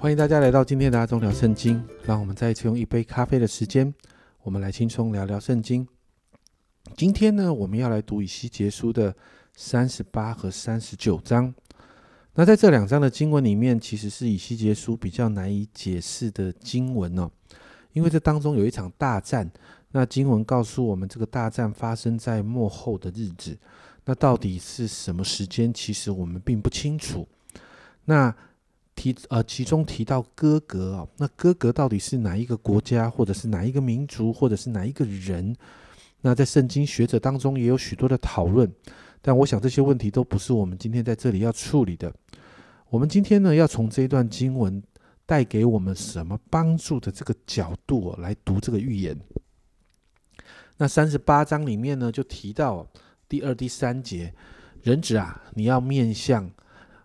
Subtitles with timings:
[0.00, 1.86] 欢迎大家来到今天的阿忠聊圣经。
[2.04, 3.94] 让我们再一次用一杯咖啡的时间，
[4.42, 5.86] 我们来轻松聊聊圣经。
[6.96, 9.14] 今天呢，我们要来读以西结书的
[9.54, 11.54] 三十八和三十九章。
[12.32, 17.30] 那在这两章的经文里面，其实是以西结书比较难以解释的经文哦，
[17.92, 19.50] 因为这当中有一场大战。
[19.90, 23.54] 那经文告诉我们，这个大战发生在末后的日子。
[24.06, 25.70] 那到底是什么时间？
[25.74, 27.28] 其实我们并不清楚。
[28.06, 28.34] 那
[29.00, 35.56] 提呃，其中提到哥格啊，那哥格到底是哪一个国家，或者是哪一个民族，或者是哪一个人？
[36.20, 38.70] 那在圣经学者当中也有许多的讨论，
[39.22, 42.12] 但我想这些问题都不是我们今天在这里要处理的。
[42.90, 44.82] 我们今天呢，要从这一段经文
[45.24, 49.18] 带给我们什么帮助的这个角度来读这个预言。
[50.76, 52.86] 那三十八章里面呢，就提到
[53.26, 54.34] 第二、第三节，
[54.82, 56.50] 人子啊，你要面向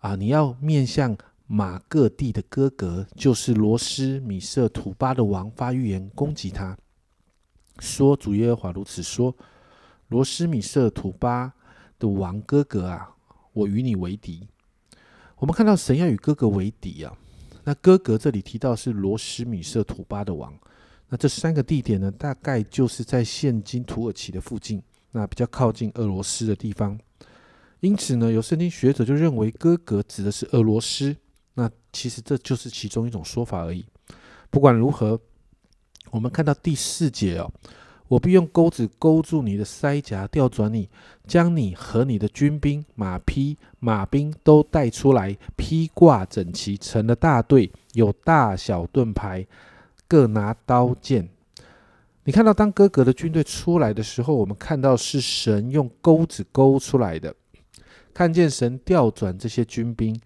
[0.00, 1.16] 啊，你要面向。
[1.50, 6.76] 马各地的哥哥就是罗斯米色土巴的王发预言攻击他，
[7.78, 9.34] 说主耶和华如此说：
[10.08, 11.50] 罗斯米色土巴
[11.98, 13.08] 的王哥哥啊，
[13.54, 14.46] 我与你为敌。
[15.38, 17.16] 我们看到神要与哥哥为敌啊。
[17.64, 20.52] 那哥哥这里提到是罗斯米色土巴的王。
[21.08, 24.82] 那这三个地点呢，大概就是在现今土耳其的附近，
[25.12, 26.98] 那比较靠近俄罗斯的地方。
[27.80, 31.16] 因此呢，有圣经学者就认为哥哥指的是俄罗斯。
[31.98, 33.84] 其实这就是其中一种说法而已。
[34.50, 35.20] 不管如何，
[36.12, 37.50] 我们看到第四节哦，
[38.06, 40.88] 我必用钩子勾住你的腮颊，调转你，
[41.26, 49.44] 将你和你的军兵、马匹、马兵都带出来，披挂整齐，成了大队，有大小盾牌，
[50.06, 51.28] 各拿刀剑。
[52.22, 57.34] 你看到当哥哥的军队出来的时候，我们看到是神用钩子勾出来的，
[58.14, 60.16] 看见神调转这些军兵。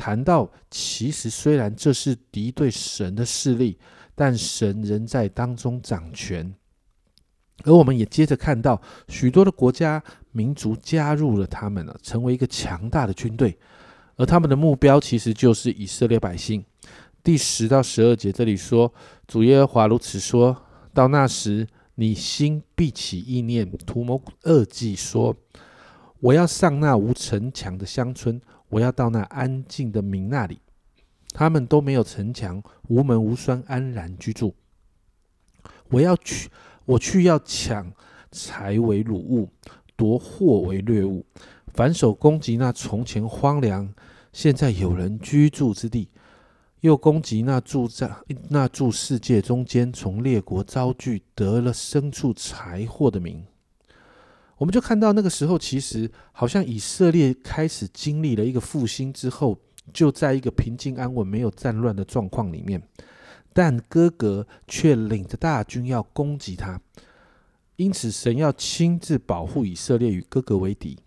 [0.00, 3.78] 谈到，其实虽然这是敌对神的势力，
[4.14, 6.54] 但神仍在当中掌权。
[7.64, 10.02] 而我们也接着看到，许多的国家
[10.32, 13.58] 民族加入了他们了，成为一个强大的军队。
[14.16, 16.64] 而他们的目标其实就是以色列百姓。
[17.22, 18.90] 第十到十二节这里说
[19.28, 20.56] ：“主耶和华如此说：
[20.94, 25.36] 到那时，你心必起意念，图谋恶计，说：
[26.20, 28.40] 我要上那无城墙的乡村。”
[28.70, 30.60] 我要到那安静的民那里，
[31.34, 34.54] 他们都没有城墙，无门无栓，安然居住。
[35.90, 36.48] 我要去，
[36.86, 37.92] 我去要抢
[38.30, 39.50] 财为掳物，
[39.96, 41.26] 夺货为掠物，
[41.74, 43.92] 反手攻击那从前荒凉、
[44.32, 46.08] 现在有人居住之地，
[46.80, 48.08] 又攻击那住在
[48.48, 53.44] 那住世界中间，从列国遭拒得了牲畜财货的民。
[54.60, 59.58] 我们就看到那个时候，其实好像以色列开始经历了一个复兴之后，
[59.90, 62.82] 就在一个平静安稳、没有战乱的状况里面。
[63.54, 66.78] 但哥哥却领着大军要攻击他，
[67.76, 70.98] 因此神要亲自保护以色列与哥哥为敌。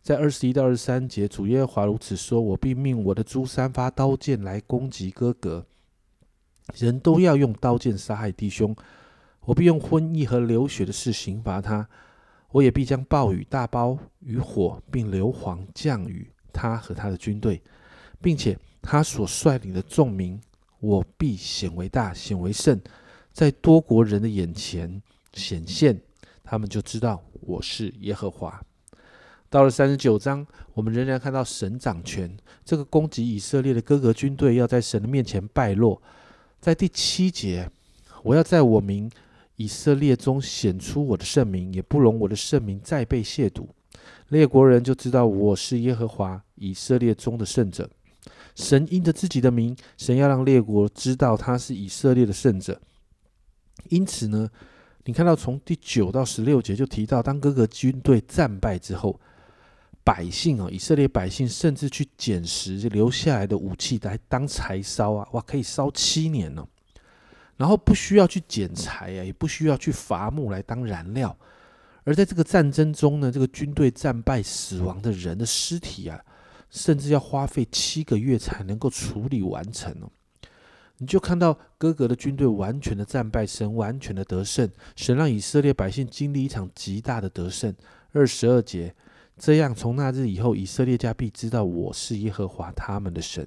[0.00, 5.66] 在二十一到二十三节，主耶和华如此说：“我必命我的诸三发刀剑来攻击哥哥，
[6.76, 8.76] 人都要用刀剑杀害弟兄。
[9.40, 11.88] 我必用瘟疫和流血的事刑罚他。”
[12.52, 17.60] 我也必将暴雨、大包与火，并硫磺降雨他和他的军队，
[18.20, 20.40] 并且他所率领的众民，
[20.80, 22.80] 我必显为大，显为圣，
[23.32, 25.02] 在多国人的眼前
[25.34, 26.00] 显现，
[26.42, 28.62] 他们就知道我是耶和华。
[29.50, 36.00] 到了三十九章，我们仍然看到神掌权，这个攻击以色列的哥哥军队要在神的面前败落。
[36.60, 37.70] 在第七节，
[38.22, 39.10] 我要在我名。
[39.56, 43.66] 以色列中显出我的圣名，也不容我的圣名再被亵渎。
[44.28, 47.88] 列国人就知道我是耶和华以色列中的圣者。
[48.54, 52.80] 神因着自己的名，神要让列国知道他是以色列的圣者。
[53.88, 54.48] 因此呢，
[55.04, 59.20] 你看到从第九到十六节就提到，当各个军队战败之后，
[60.02, 66.66] 百姓啊，以色列百姓甚至去捡拾留下来的武器来当柴烧啊，哇，可以烧七年呢。
[67.56, 71.36] 然后不需要去捡柴啊，也不需要去伐木来当燃料。
[72.04, 76.20] 而在这个战争中呢，这个军队战败死亡的人的尸体啊，
[76.70, 80.10] 甚至要花费七个月才能够处理完成哦。
[80.98, 87.74] 你就看到哥哥的军队完全的战败，神完全的得胜，神让以色列百姓经历一场极大的得胜。
[88.12, 88.94] 二十二节，
[89.36, 93.46] 这样从那日以后，以色列家必知道我是耶和华他们的神，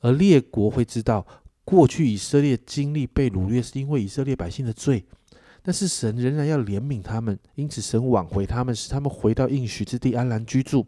[0.00, 1.26] 而列国会知道。
[1.66, 5.04] 过去以色列经历被掳掠，是因为以色列百姓的罪，
[5.62, 10.86] 但是神仍然要怜悯他们，因此神挽回他们，使他们回到应许之地安然居住。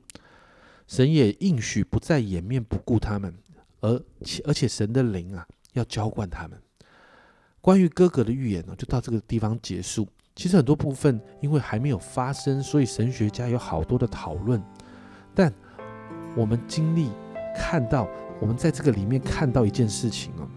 [0.86, 3.34] 神也应许不再掩面不顾他们，
[3.80, 6.56] 而且而且神的灵啊要浇灌他们。
[7.60, 10.08] 关于哥哥的预言呢，就到这个地方结束。
[10.36, 14.62] 其实很多部分因为还没有发生，所以神学家有好多的讨论。
[15.34, 15.52] 但
[16.36, 17.10] 我们经历
[17.56, 18.08] 看到，
[18.40, 20.48] 我们在这个里面看到一件事情哦，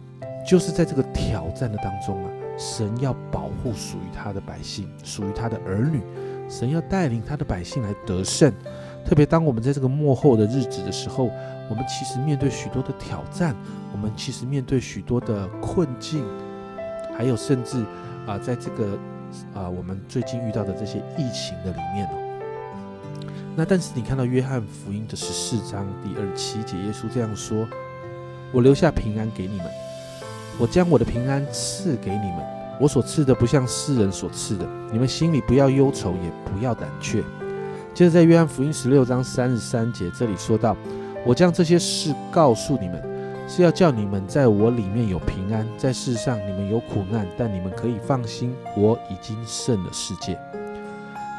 [0.46, 6.02] 就是在这个挑战的当中啊，神要保护属于他的百姓，属于他的儿女。
[6.50, 8.52] 神要带领他的百姓来得胜。
[9.06, 11.30] 特别当我们在这个幕后的日子的时候，
[11.70, 13.56] 我们其实面对许多的挑战，
[13.94, 16.26] 我们其实面对许多的困境。
[17.18, 17.86] 还有，甚至
[18.28, 18.98] 啊，在这个
[19.54, 22.18] 啊，我们最近遇到的这些疫情的里面哦，
[23.56, 27.68] 那但是你看到约翰福音的十四章第二十七节，耶稣这样说
[28.52, 29.68] ：“我留下平安给你们，
[30.59, 32.38] 我将我的平安赐给你们，
[32.80, 37.24] 我所赐的不像世人所赐的，你们心里不要忧愁，也不要胆怯。”
[37.94, 40.77] 接着在约翰福音十六章三十三节这里说到
[41.25, 43.01] ：“我将这些事告诉你们。”
[43.48, 50.39] 是要叫你们在我里面有平安，在世上你们有苦难，但你们可以放心，我已经胜了世界。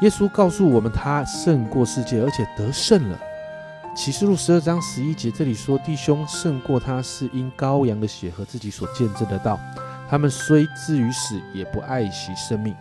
[0.01, 3.17] 耶稣告诉我们，他胜过世界，而且得胜了。
[3.95, 9.59] 启示录十二章十一节这里说：“弟兄胜过他，是因羔羊的血和自己所见证的道。
[10.09, 12.75] 他们虽至于死，也不爱惜生命。”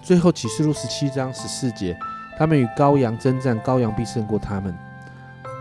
[0.00, 1.96] 最后启示录十七章十四节
[2.38, 4.72] ：“他们与羔羊征战，羔羊必胜过他们。”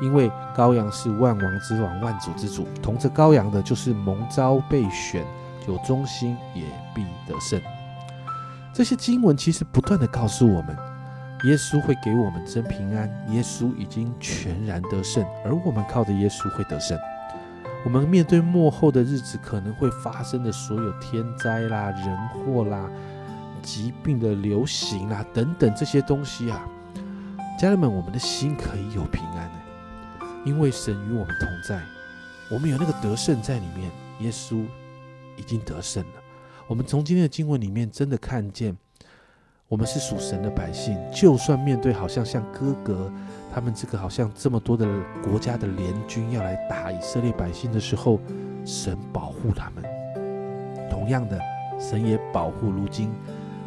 [0.01, 5.25] 因为羔羊是万王之王、万主之主，同着羔羊的就是蒙召被选，
[5.67, 6.63] 有忠心也
[6.93, 7.59] 必得胜。
[8.73, 10.77] 这些经文其实不断的告诉我们，
[11.43, 16.97] 耶稣会给我们真平安，耶稣已经全然得胜，而我们靠着耶稣会得胜。
[17.83, 22.89] 我们面对末后的日子可能会发生的所有天灾啦、人祸啦、
[23.61, 26.65] 疾病的流行啦等等这些东西啊，
[27.59, 29.51] 家人们，我们的心可以有平安。
[30.45, 31.81] 因为神与我们同在，
[32.49, 33.91] 我们有那个得胜在里面。
[34.19, 34.63] 耶稣
[35.35, 36.21] 已经得胜了。
[36.67, 38.77] 我们从今天的经文里面真的看见，
[39.73, 40.95] 我们是属神的百姓。
[41.11, 43.11] 就算面对好像像哥哥
[43.51, 44.85] 他们这个好像这么多的
[45.23, 48.19] 国家的联军要来打以色列百姓的时候，
[48.63, 49.83] 神保护他们。
[50.91, 51.39] 同样的，
[51.79, 53.09] 神也保护如今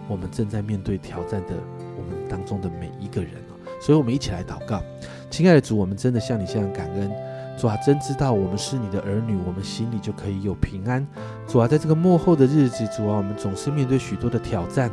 [0.06, 1.55] 我们正在面对挑战的
[1.97, 3.32] 我们当中的每一个人。
[3.81, 4.81] 所以，我们一起来祷告。
[5.29, 7.11] 亲爱的主，我们真的向你向感恩。
[7.59, 11.05] 主啊，真知道我们是你的儿女，我们心里就可以有平安。
[11.49, 14.88] 主啊，在这个幕后的日子，主啊，我们总是面对许多的挑战，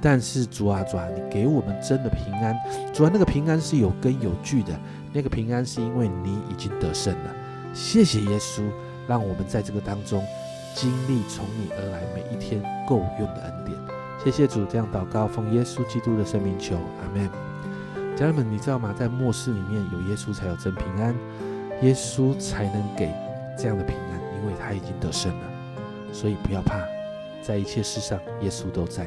[0.00, 2.56] 但是主啊，主啊，你给我们真的平安。
[2.92, 4.78] 主啊，那个平安是有根有据的，
[5.12, 7.34] 那个平安是因为你已经得胜了。
[7.74, 8.62] 谢谢耶稣，
[9.08, 10.24] 让我们在这个当中
[10.74, 13.76] 经历从你而来每一天够用的恩典。
[14.22, 17.28] 谢谢主，这样祷告，奉耶稣基督的生命求，阿门。
[18.16, 18.94] 家人们，你知道吗？
[18.98, 21.14] 在末世里面有耶稣才有真平安，
[21.82, 23.12] 耶稣才能给
[23.58, 25.44] 这样的平安，因为他已经得胜了。
[26.12, 26.80] 所以不要怕，
[27.42, 29.06] 在一切事上耶稣都在。